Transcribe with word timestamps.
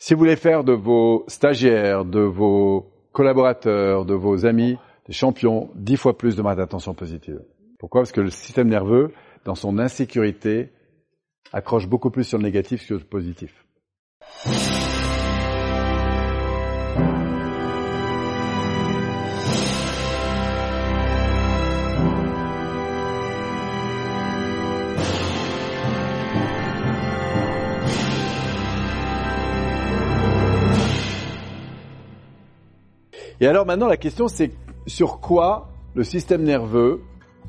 Si 0.00 0.14
vous 0.14 0.20
voulez 0.20 0.36
faire 0.36 0.62
de 0.62 0.72
vos 0.72 1.24
stagiaires, 1.26 2.04
de 2.04 2.20
vos 2.20 2.88
collaborateurs, 3.12 4.04
de 4.04 4.14
vos 4.14 4.46
amis, 4.46 4.78
des 5.06 5.12
champions, 5.12 5.70
dix 5.74 5.96
fois 5.96 6.16
plus 6.16 6.36
de 6.36 6.42
marque 6.42 6.58
d'attention 6.58 6.94
positive. 6.94 7.40
Pourquoi? 7.80 8.02
Parce 8.02 8.12
que 8.12 8.20
le 8.20 8.30
système 8.30 8.68
nerveux, 8.68 9.12
dans 9.44 9.56
son 9.56 9.78
insécurité, 9.78 10.70
accroche 11.52 11.88
beaucoup 11.88 12.10
plus 12.10 12.24
sur 12.24 12.38
le 12.38 12.44
négatif 12.44 12.80
que 12.80 12.86
sur 12.86 12.96
le 12.96 13.04
positif. 13.04 13.64
Et 33.40 33.46
alors 33.46 33.66
maintenant, 33.66 33.86
la 33.86 33.96
question 33.96 34.28
c'est 34.28 34.52
sur 34.86 35.20
quoi 35.20 35.68
le 35.94 36.04
système 36.04 36.42
nerveux 36.42 37.02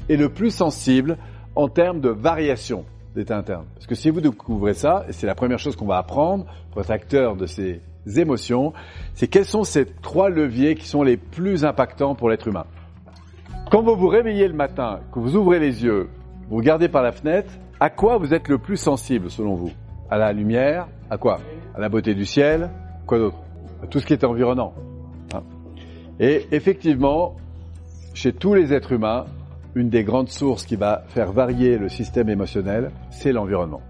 est 0.09 0.15
le 0.15 0.29
plus 0.29 0.51
sensible 0.51 1.17
en 1.55 1.67
termes 1.67 1.99
de 1.99 2.09
variation 2.09 2.85
d'état 3.15 3.37
interne. 3.37 3.65
Parce 3.73 3.87
que 3.87 3.95
si 3.95 4.09
vous 4.09 4.21
découvrez 4.21 4.73
ça, 4.73 5.05
et 5.07 5.13
c'est 5.13 5.27
la 5.27 5.35
première 5.35 5.59
chose 5.59 5.75
qu'on 5.75 5.87
va 5.87 5.97
apprendre 5.97 6.45
pour 6.71 6.81
être 6.81 6.91
acteur 6.91 7.35
de 7.35 7.45
ces 7.45 7.81
émotions, 8.17 8.73
c'est 9.13 9.27
quels 9.27 9.45
sont 9.45 9.63
ces 9.63 9.85
trois 9.85 10.29
leviers 10.29 10.75
qui 10.75 10.87
sont 10.87 11.03
les 11.03 11.17
plus 11.17 11.65
impactants 11.65 12.15
pour 12.15 12.29
l'être 12.29 12.47
humain? 12.47 12.65
Quand 13.71 13.81
vous 13.81 13.95
vous 13.95 14.07
réveillez 14.07 14.47
le 14.47 14.53
matin, 14.53 14.99
que 15.13 15.19
vous 15.19 15.35
ouvrez 15.35 15.59
les 15.59 15.83
yeux, 15.83 16.09
vous 16.49 16.57
regardez 16.57 16.87
par 16.87 17.03
la 17.03 17.11
fenêtre, 17.11 17.51
à 17.79 17.89
quoi 17.89 18.17
vous 18.17 18.33
êtes 18.33 18.47
le 18.47 18.57
plus 18.57 18.77
sensible 18.77 19.29
selon 19.29 19.55
vous? 19.55 19.71
À 20.09 20.17
la 20.17 20.33
lumière? 20.33 20.87
À 21.09 21.17
quoi? 21.17 21.39
À 21.75 21.79
la 21.79 21.89
beauté 21.89 22.15
du 22.15 22.25
ciel? 22.25 22.69
Quoi 23.05 23.19
d'autre? 23.19 23.37
À 23.83 23.87
tout 23.87 23.99
ce 23.99 24.05
qui 24.05 24.13
est 24.13 24.23
environnant. 24.23 24.73
Et 26.19 26.47
effectivement, 26.51 27.35
chez 28.13 28.33
tous 28.33 28.53
les 28.53 28.73
êtres 28.73 28.91
humains, 28.91 29.25
une 29.75 29.89
des 29.89 30.03
grandes 30.03 30.29
sources 30.29 30.65
qui 30.65 30.75
va 30.75 31.03
faire 31.07 31.31
varier 31.31 31.77
le 31.77 31.89
système 31.89 32.29
émotionnel, 32.29 32.91
c'est 33.09 33.31
l'environnement. 33.31 33.81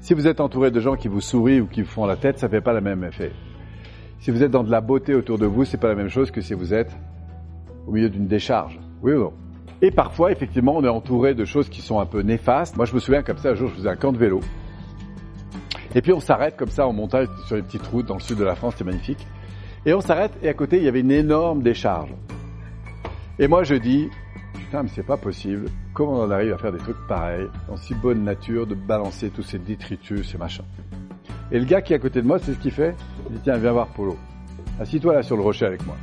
Si 0.00 0.14
vous 0.14 0.26
êtes 0.26 0.40
entouré 0.40 0.70
de 0.70 0.80
gens 0.80 0.96
qui 0.96 1.08
vous 1.08 1.20
sourient 1.20 1.60
ou 1.60 1.66
qui 1.66 1.82
vous 1.82 1.88
font 1.88 2.06
la 2.06 2.16
tête, 2.16 2.38
ça 2.38 2.46
ne 2.46 2.50
fait 2.50 2.60
pas 2.60 2.72
le 2.72 2.80
même 2.80 3.04
effet. 3.04 3.32
Si 4.20 4.30
vous 4.30 4.42
êtes 4.42 4.50
dans 4.50 4.62
de 4.62 4.70
la 4.70 4.80
beauté 4.80 5.14
autour 5.14 5.38
de 5.38 5.46
vous, 5.46 5.64
c'est 5.64 5.78
pas 5.78 5.88
la 5.88 5.94
même 5.94 6.08
chose 6.08 6.30
que 6.30 6.40
si 6.40 6.54
vous 6.54 6.72
êtes 6.72 6.94
au 7.86 7.92
milieu 7.92 8.08
d'une 8.08 8.26
décharge. 8.26 8.78
Oui 9.02 9.12
ou 9.12 9.20
non? 9.20 9.32
Et 9.82 9.90
parfois, 9.90 10.30
effectivement, 10.30 10.76
on 10.76 10.84
est 10.84 10.88
entouré 10.88 11.34
de 11.34 11.44
choses 11.44 11.70
qui 11.70 11.80
sont 11.80 12.00
un 12.00 12.06
peu 12.06 12.20
néfastes. 12.20 12.76
Moi, 12.76 12.84
je 12.84 12.94
me 12.94 13.00
souviens 13.00 13.22
comme 13.22 13.38
ça, 13.38 13.50
un 13.50 13.54
jour, 13.54 13.70
je 13.70 13.74
faisais 13.76 13.88
un 13.88 13.96
camp 13.96 14.12
de 14.12 14.18
vélo. 14.18 14.40
Et 15.94 16.02
puis, 16.02 16.12
on 16.12 16.20
s'arrête 16.20 16.56
comme 16.56 16.68
ça 16.68 16.86
en 16.86 16.92
montagne 16.92 17.26
sur 17.46 17.56
les 17.56 17.62
petites 17.62 17.86
routes 17.86 18.06
dans 18.06 18.14
le 18.14 18.20
sud 18.20 18.38
de 18.38 18.44
la 18.44 18.54
France, 18.54 18.74
c'est 18.76 18.84
magnifique. 18.84 19.26
Et 19.86 19.94
on 19.94 20.00
s'arrête 20.00 20.32
et 20.42 20.48
à 20.48 20.54
côté, 20.54 20.76
il 20.76 20.84
y 20.84 20.88
avait 20.88 21.00
une 21.00 21.10
énorme 21.10 21.62
décharge. 21.62 22.14
Et 23.38 23.48
moi, 23.48 23.64
je 23.64 23.74
dis, 23.74 24.10
putain, 24.52 24.82
mais 24.82 24.90
c'est 24.94 25.06
pas 25.06 25.16
possible. 25.16 25.68
Comment 25.94 26.20
on 26.20 26.30
arrive 26.30 26.52
à 26.52 26.58
faire 26.58 26.72
des 26.72 26.78
trucs 26.78 27.06
pareils, 27.08 27.48
en 27.70 27.76
si 27.76 27.94
bonne 27.94 28.22
nature, 28.22 28.66
de 28.66 28.74
balancer 28.74 29.30
tous 29.30 29.42
ces 29.42 29.58
détritus, 29.58 30.30
ces 30.30 30.36
machins? 30.36 30.66
Et 31.50 31.58
le 31.58 31.64
gars 31.64 31.80
qui 31.80 31.94
est 31.94 31.96
à 31.96 31.98
côté 31.98 32.20
de 32.20 32.26
moi, 32.26 32.38
c'est 32.38 32.52
ce 32.52 32.58
qu'il 32.58 32.72
fait? 32.72 32.94
Il 33.28 33.36
dit, 33.36 33.40
tiens, 33.42 33.56
viens 33.56 33.72
voir 33.72 33.88
Polo. 33.88 34.16
Assis-toi 34.78 35.14
là 35.14 35.22
sur 35.22 35.36
le 35.36 35.42
rocher 35.42 35.64
avec 35.64 35.84
moi. 35.86 35.96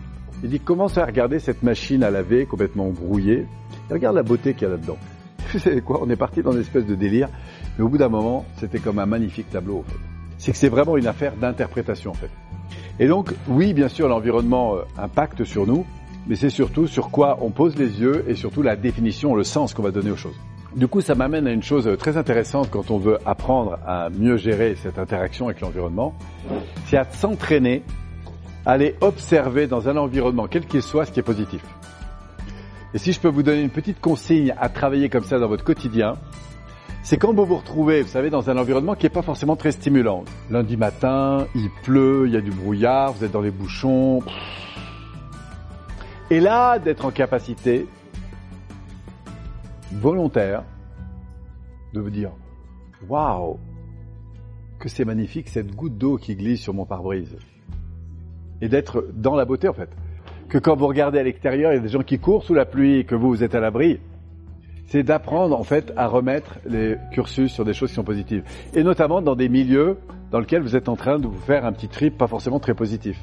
Il 0.44 0.50
dit, 0.50 0.59
commence 0.59 0.98
à 0.98 1.05
regarder 1.05 1.38
cette 1.39 1.61
machine 1.61 2.03
à 2.03 2.09
laver 2.09 2.48
complètement 2.48 2.89
brouillée? 2.89 3.45
Et 3.89 3.94
regarde 3.94 4.16
la 4.16 4.23
beauté 4.23 4.55
qu'il 4.55 4.64
y 4.64 4.66
a 4.66 4.70
là-dedans. 4.70 4.98
Vous 5.53 5.59
savez 5.59 5.81
quoi? 5.81 6.00
On 6.02 6.09
est 6.09 6.16
parti 6.16 6.42
dans 6.42 6.52
une 6.52 6.61
espèce 6.61 6.86
de 6.88 6.95
délire. 6.95 7.30
Mais 7.78 7.83
au 7.83 7.89
bout 7.89 8.00
d'un 8.00 8.09
moment, 8.09 8.44
c'était 8.58 8.80
comme 8.80 8.98
un 8.98 9.05
magnifique 9.05 9.52
tableau, 9.52 9.80
en 9.80 9.83
fait. 9.83 10.00
C'est 10.39 10.52
que 10.52 10.58
c'est 10.58 10.70
vraiment 10.70 10.98
une 10.98 11.08
affaire 11.08 11.36
d'interprétation, 11.36 12.11
en 12.11 12.16
fait. 12.16 12.31
Et 13.00 13.08
donc, 13.08 13.34
oui, 13.48 13.73
bien 13.73 13.90
sûr, 13.90 14.08
l'environnement 14.08 14.76
euh, 14.76 14.81
impacte 14.98 15.44
sur 15.44 15.67
nous, 15.67 15.86
mais 16.28 16.36
c'est 16.36 16.50
surtout 16.50 16.88
sur 16.88 17.09
quoi 17.09 17.38
on 17.42 17.52
pose 17.52 17.76
les 17.78 18.02
yeux 18.02 18.26
et 18.28 18.36
surtout 18.36 18.62
la 18.62 18.76
définition, 18.76 19.36
le 19.36 19.44
sens 19.44 19.73
qu'on 19.73 19.83
va 19.83 19.92
donner 19.92 20.11
aux 20.11 20.17
choses. 20.17 20.38
Du 20.76 20.88
coup, 20.88 21.02
ça 21.02 21.16
m'amène 21.16 21.48
à 21.48 21.52
une 21.52 21.64
chose 21.64 21.89
très 21.98 22.17
intéressante 22.17 22.70
quand 22.70 22.92
on 22.92 22.98
veut 22.98 23.17
apprendre 23.26 23.80
à 23.86 24.10
mieux 24.10 24.38
gérer 24.38 24.76
cette 24.76 24.99
interaction 24.99 25.48
avec 25.48 25.61
l'environnement, 25.61 26.14
c'est 26.86 26.98
à 26.98 27.05
s'entraîner, 27.05 27.83
à 28.66 28.73
aller 28.73 28.95
observer 29.02 29.67
dans 29.67 29.88
un 29.88 29.98
environnement, 29.98 30.48
quel 30.48 30.66
qu'il 30.66 30.82
soit, 30.82 31.05
ce 31.05 31.11
qui 31.11 31.20
est 31.20 31.23
positif. 31.23 31.61
Et 32.93 32.98
si 32.98 33.11
je 33.14 33.20
peux 33.20 33.30
vous 33.30 33.43
donner 33.43 33.61
une 33.61 33.70
petite 33.70 34.02
consigne 34.02 34.54
à 34.60 34.70
travailler 34.70 35.10
comme 35.10 35.23
ça 35.23 35.39
dans 35.39 35.48
votre 35.48 35.64
quotidien, 35.64 36.14
c'est 37.08 37.16
quand 37.16 37.34
vous 37.34 37.45
vous 37.45 37.56
retrouvez, 37.56 38.02
vous 38.02 38.10
savez, 38.10 38.30
dans 38.30 38.50
un 38.50 38.58
environnement 38.58 38.94
qui 38.94 39.06
n'est 39.06 39.10
pas 39.10 39.22
forcément 39.22 39.56
très 39.56 39.72
stimulant. 39.72 40.26
Lundi 40.50 40.76
matin, 40.76 41.48
il 41.56 41.70
pleut, 41.82 42.28
il 42.28 42.34
y 42.34 42.36
a 42.36 42.42
du 42.42 42.52
brouillard, 42.52 43.14
vous 43.14 43.23
êtes 43.23 43.32
dans 43.32 43.40
les 43.40 43.50
bouchons. 43.50 44.20
Et 46.30 46.42
là, 46.42 46.80
d'être 46.80 47.06
en 47.06 47.12
capacité 47.12 47.88
volontaire 49.94 50.66
de 51.94 52.02
vous 52.02 52.10
dire 52.10 52.32
Waouh 53.08 53.58
Que 54.78 54.90
c'est 54.90 55.06
magnifique 55.06 55.48
cette 55.48 55.73
goutte 55.73 55.98
d'eau 55.98 56.17
qui 56.17 56.36
glisse 56.36 56.60
sur 56.60 56.73
mon 56.73 56.86
pare-brise. 56.86 57.38
Et 58.60 58.67
d'être 58.67 59.08
dans 59.14 59.38
la 59.38 59.46
beauté 59.46 59.70
en 59.70 59.73
fait. 59.73 59.92
Que 60.50 60.58
quand 60.58 60.76
vous 60.76 60.88
regardez 60.88 61.20
à 61.20 61.23
l'extérieur, 61.23 61.72
il 61.72 61.76
y 61.76 61.80
a 61.80 61.82
des 61.82 61.88
gens 61.88 62.04
qui 62.04 62.20
courent 62.20 62.44
sous 62.44 62.54
la 62.54 62.66
pluie 62.66 62.98
et 62.98 63.04
que 63.06 63.16
vous, 63.16 63.30
vous 63.30 63.44
êtes 63.46 63.56
à 63.56 63.62
l'abri. 63.62 64.02
C'est 64.87 65.03
d'apprendre 65.03 65.58
en 65.59 65.64
fait 65.64 65.93
à 65.98 66.08
remettre 66.08 66.59
les 66.65 66.95
cursus 67.11 67.52
sur 67.52 67.65
des 67.65 67.73
choses 67.73 67.89
qui 67.89 67.95
sont 67.95 68.03
positives. 68.03 68.43
Et 68.73 68.83
notamment 68.83 69.21
dans 69.21 69.36
des 69.36 69.49
milieux 69.49 69.98
dans 70.31 70.39
lesquels 70.39 70.61
vous 70.61 70.75
êtes 70.75 70.89
en 70.89 70.95
train 70.95 71.20
de 71.20 71.27
vous 71.27 71.39
faire 71.39 71.65
un 71.65 71.71
petit 71.71 71.87
trip 71.87 72.17
pas 72.17 72.27
forcément 72.27 72.59
très 72.59 72.73
positif. 72.73 73.20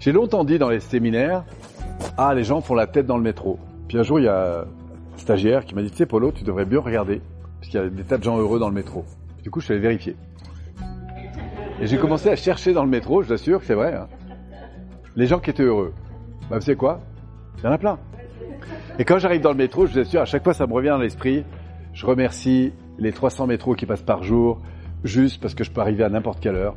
J'ai 0.00 0.12
longtemps 0.12 0.44
dit 0.44 0.58
dans 0.58 0.68
les 0.68 0.80
séminaires, 0.80 1.44
ah, 2.16 2.34
les 2.34 2.44
gens 2.44 2.60
font 2.60 2.74
la 2.74 2.86
tête 2.86 3.06
dans 3.06 3.16
le 3.16 3.22
métro. 3.22 3.58
Puis 3.88 3.98
un 3.98 4.02
jour, 4.02 4.20
il 4.20 4.24
y 4.24 4.28
a 4.28 4.60
un 4.60 4.64
stagiaire 5.16 5.64
qui 5.64 5.74
m'a 5.74 5.82
dit, 5.82 5.90
tu 5.90 5.96
sais, 5.96 6.06
Polo, 6.06 6.32
tu 6.32 6.44
devrais 6.44 6.64
bien 6.64 6.80
regarder, 6.80 7.20
parce 7.60 7.70
qu'il 7.70 7.80
y 7.80 7.82
a 7.82 7.88
des 7.88 8.02
tas 8.02 8.18
de 8.18 8.24
gens 8.24 8.38
heureux 8.38 8.58
dans 8.58 8.68
le 8.68 8.74
métro. 8.74 9.04
Du 9.42 9.50
coup, 9.50 9.60
je 9.60 9.66
suis 9.66 9.74
allé 9.74 9.82
vérifier. 9.82 10.16
Et 11.80 11.86
j'ai 11.86 11.98
commencé 11.98 12.28
à 12.28 12.36
chercher 12.36 12.72
dans 12.72 12.84
le 12.84 12.90
métro, 12.90 13.22
je 13.22 13.28
vous 13.28 13.32
assure 13.34 13.60
que 13.60 13.66
c'est 13.66 13.74
vrai, 13.74 13.94
hein, 13.94 14.08
les 15.16 15.26
gens 15.26 15.38
qui 15.38 15.50
étaient 15.50 15.62
heureux. 15.62 15.92
Bah, 16.50 16.56
vous 16.56 16.64
savez 16.64 16.76
quoi? 16.76 17.00
Il 17.58 17.64
y 17.64 17.66
en 17.66 17.72
a 17.72 17.78
plein. 17.78 17.98
Et 18.96 19.04
quand 19.04 19.18
j'arrive 19.18 19.40
dans 19.40 19.50
le 19.50 19.56
métro, 19.56 19.86
je 19.86 19.92
vous 19.92 19.98
assure, 19.98 20.20
à 20.20 20.24
chaque 20.24 20.44
fois, 20.44 20.54
ça 20.54 20.68
me 20.68 20.72
revient 20.72 20.90
dans 20.90 20.98
l'esprit. 20.98 21.44
Je 21.92 22.06
remercie 22.06 22.72
les 22.98 23.12
300 23.12 23.48
métros 23.48 23.74
qui 23.74 23.86
passent 23.86 24.02
par 24.02 24.22
jour, 24.22 24.60
juste 25.02 25.40
parce 25.40 25.54
que 25.54 25.64
je 25.64 25.72
peux 25.72 25.80
arriver 25.80 26.04
à 26.04 26.08
n'importe 26.08 26.38
quelle 26.38 26.54
heure. 26.54 26.76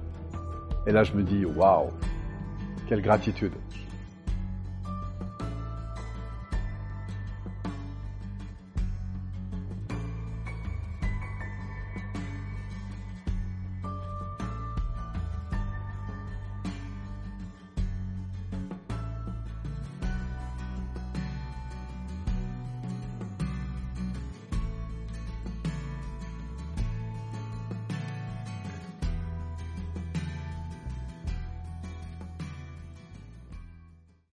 Et 0.87 0.91
là, 0.91 1.03
je 1.03 1.13
me 1.13 1.21
dis, 1.21 1.45
waouh, 1.45 1.89
quelle 2.89 3.01
gratitude. 3.01 3.51